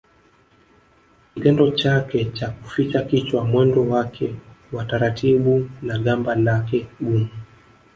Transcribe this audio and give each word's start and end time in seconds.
Kitendo 1.33 1.71
chake 1.71 2.25
cha 2.25 2.49
kuficha 2.49 3.01
kichwa 3.03 3.45
mwendo 3.45 3.87
wake 3.89 4.35
wa 4.71 4.85
taratibu 4.85 5.69
na 5.81 5.99
gamba 5.99 6.35
lake 6.35 6.87
gumu 7.01 7.27